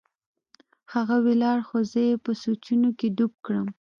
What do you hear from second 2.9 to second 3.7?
کښې ډوب کړم.